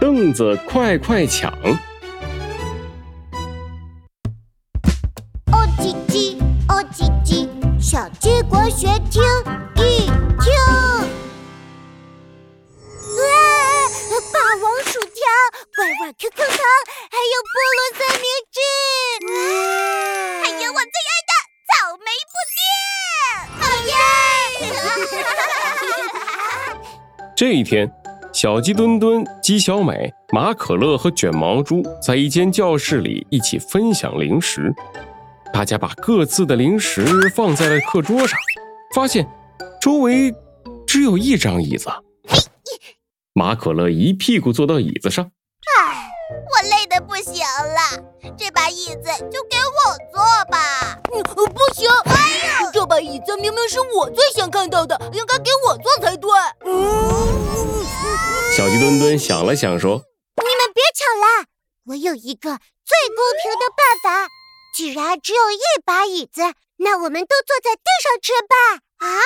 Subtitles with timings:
[0.00, 1.50] 凳子快快抢。
[5.50, 7.48] 哦叽叽，哦叽叽，
[7.80, 9.20] 小鸡国学听
[9.74, 10.14] 一听。
[13.16, 13.20] 哇，
[14.32, 15.20] 霸王薯条、
[15.74, 16.56] 怪味 QQ 糖，
[17.10, 18.24] 还有菠萝三明
[18.54, 18.56] 治，
[19.26, 19.36] 哇，
[20.44, 21.30] 还有我最爱的
[21.66, 21.70] 草
[22.04, 22.60] 莓布丁。
[23.58, 23.92] 好耶！
[27.36, 27.92] 这一天。
[28.40, 34.72] 小鸡墩墩、鸡小美、马可乐和卷毛猪在一间教室里一起分享零食。
[35.52, 37.04] 大家把各自的零食
[37.34, 38.38] 放在了课桌上，
[38.94, 39.28] 发现
[39.80, 40.32] 周围
[40.86, 41.88] 只有一张椅子。
[43.34, 48.04] 马可乐一屁股坐到椅子上，唉，我累得不行了，
[48.36, 50.96] 这把椅子就给我坐吧。
[51.10, 51.90] 不行，
[52.72, 56.30] 这把椅子明明是我最先看到的，应该给我坐才对。
[58.58, 60.02] 小鸡墩墩想了想，说
[60.34, 61.46] ：“你们别抢了，
[61.86, 64.26] 我有一个最公平的办法。
[64.74, 66.42] 既然只有一把椅子，
[66.78, 68.82] 那我们都坐在地上吃吧。
[68.98, 69.22] 啊，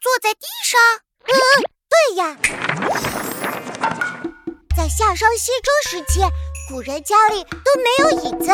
[0.00, 0.80] 坐在地上？
[1.28, 1.36] 嗯，
[1.90, 2.38] 对呀。
[4.74, 6.20] 在夏商西周时期，
[6.70, 8.46] 古人家里都没有椅子，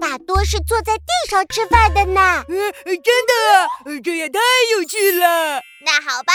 [0.00, 2.44] 大多是坐在地上吃饭的呢。
[2.48, 3.66] 嗯，真的啊，
[4.04, 4.38] 这也太
[4.76, 5.60] 有趣了。
[5.84, 6.32] 那好吧，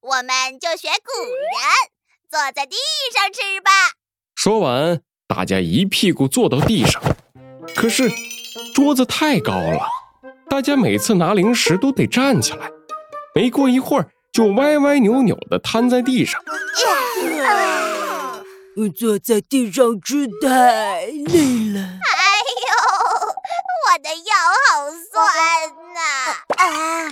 [0.00, 1.92] 我们就学古人。”
[2.36, 2.76] 坐在地
[3.14, 3.70] 上吃吧。
[4.34, 7.02] 说完，大家一屁股坐到地上。
[7.74, 8.10] 可是
[8.74, 9.88] 桌子太高了，
[10.50, 12.70] 大家每次拿零食都得站起来。
[13.34, 16.38] 没过一会儿，就歪歪扭扭地瘫在地上。
[18.94, 21.80] 坐在地上吃太累了。
[21.80, 22.20] 哎
[22.66, 22.76] 呦，
[23.86, 24.34] 我的腰
[24.68, 25.16] 好酸
[25.94, 26.00] 呐！
[26.58, 27.10] 啊，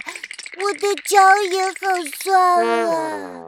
[0.60, 1.16] 我的脚
[1.50, 1.72] 也好
[2.22, 3.40] 酸啊。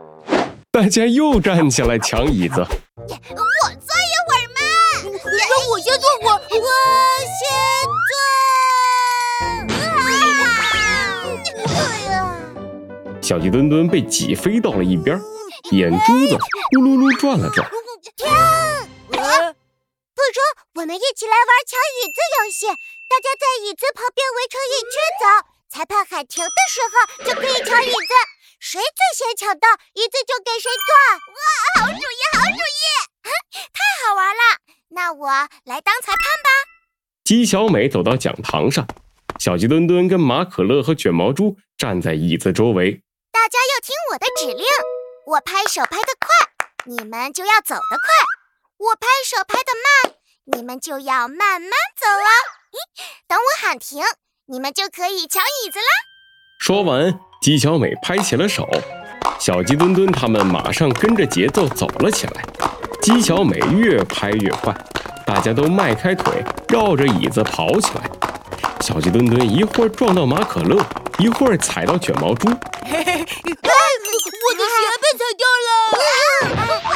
[0.76, 2.60] 大家又站起来抢椅子。
[2.60, 2.66] 我
[3.08, 4.60] 坐一会儿嘛。
[5.00, 6.36] 让我先坐会儿。
[6.50, 6.68] 我
[7.32, 7.40] 先
[13.08, 13.22] 坐。
[13.22, 15.18] 小鸡墩墩被挤飞到了一边，
[15.70, 17.66] 眼珠子咕噜噜转了转。
[18.14, 18.28] 停！
[19.08, 19.24] 不如
[20.74, 22.66] 我们一起来玩抢椅子游戏。
[22.66, 25.24] 大家在椅子旁边围成一圈走，
[25.70, 26.92] 裁判喊停的时候
[27.24, 27.96] 就可以抢椅子。
[28.58, 30.88] 谁最先抢到椅子就给谁坐。
[31.36, 32.84] 哇，好主意，好主意！
[33.72, 34.42] 太好玩了。
[34.90, 35.28] 那我
[35.64, 36.48] 来当裁判吧。
[37.24, 38.86] 鸡小美走到讲堂上，
[39.38, 43.02] 小鸡墩墩跟马可乐和卷毛猪站在椅子周围。
[43.32, 44.64] 大家要听我的指令，
[45.26, 46.28] 我拍手拍得快，
[46.84, 48.08] 你们就要走得快；
[48.78, 50.16] 我拍手拍得慢，
[50.56, 52.30] 你们就要慢慢走哦。
[53.28, 54.02] 等我喊停，
[54.46, 55.86] 你们就可以抢椅子啦。
[56.60, 57.20] 说完。
[57.46, 58.68] 鸡小美拍起了手，
[59.38, 62.44] 小鸡墩墩他们马上跟着节奏走了起来。
[63.00, 64.76] 鸡小美越拍越快，
[65.24, 68.10] 大家都迈开腿，绕着椅子跑起来。
[68.80, 70.84] 小鸡墩墩一会儿撞到马可乐，
[71.20, 72.48] 一会儿踩到卷毛猪。
[72.84, 75.70] 嘿嘿，我的鞋被踩掉了，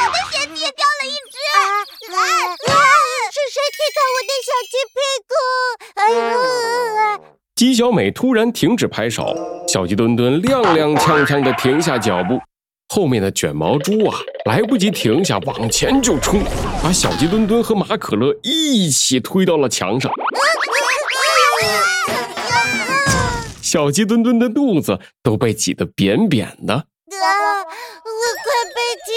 [7.61, 9.23] 鸡小美突然停止拍手，
[9.67, 12.39] 小鸡墩墩踉踉跄跄地停下脚步，
[12.89, 16.41] 后面的卷毛猪啊，来不及停下，往前就冲，
[16.81, 20.11] 把小鸡墩墩和马可乐一起推到了墙上。
[23.61, 29.11] 小鸡墩墩的肚子都被挤得扁扁的，啊，我快被挤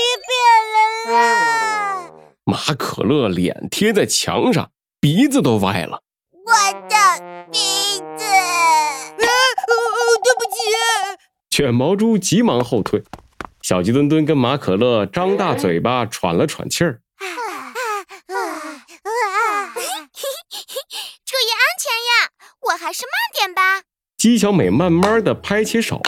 [1.09, 2.11] 扁了啦！
[2.45, 4.69] 马可乐脸贴在墙上，
[5.01, 6.03] 鼻子都歪了。
[6.47, 6.53] 我
[11.55, 13.05] 卷毛猪急忙后退，
[13.63, 16.99] 小鸡墩墩跟马可乐张大嘴巴喘了喘气儿。
[21.25, 22.27] 注意安全呀，
[22.61, 23.83] 我还是慢点吧。
[24.19, 26.03] 鸡小美慢慢的拍起手，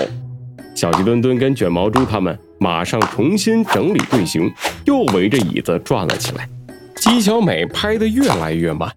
[0.75, 4.53] 小鸡墩墩跟卷毛猪他们马上重新整理队形，
[4.84, 6.49] 又围着椅子转了起来。
[6.97, 8.92] 鸡小美拍得越来越慢，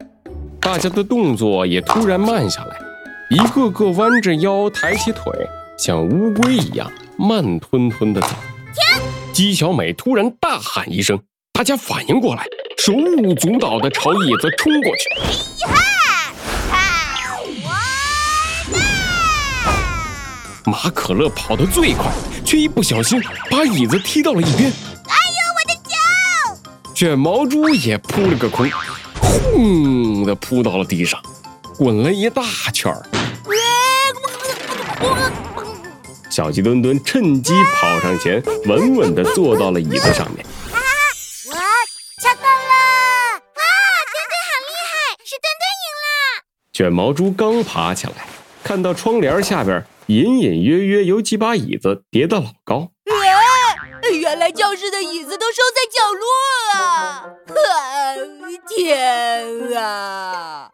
[0.60, 2.76] 大家的动作也突然慢下来，
[3.30, 5.32] 一个个弯着腰，抬起腿。
[5.80, 8.28] 像乌龟一样慢吞吞地走。
[8.28, 9.02] 停！
[9.32, 11.18] 姬小美突然大喊一声，
[11.54, 12.46] 大家反应过来，
[12.78, 15.06] 手舞足蹈地朝椅子冲过去。
[20.66, 22.12] 马可乐跑得最快，
[22.44, 23.18] 却一不小心
[23.50, 24.70] 把椅子踢到了一边。
[24.70, 26.92] 哎呦，我的脚！
[26.94, 28.70] 卷毛猪也扑了个空，
[29.22, 31.22] 轰地扑到了地上，
[31.78, 32.44] 滚了一大
[32.74, 33.02] 圈儿。
[36.30, 40.46] 小鸡墩墩趁机跑上前，稳稳地坐到了椅子上面。
[41.48, 41.54] 我
[42.22, 43.34] 抢到了！
[43.34, 43.62] 哇，
[44.14, 44.94] 墩墩好厉害，
[45.26, 46.08] 是墩墩赢了！
[46.72, 48.28] 卷毛猪刚爬起来，
[48.64, 52.92] 看到窗帘下边隐隐约约有几把椅子叠得老高。
[54.12, 56.26] 原来教室的椅子都收在角落
[56.74, 56.76] 了。
[57.56, 58.16] 啊，
[58.70, 60.70] 天啊！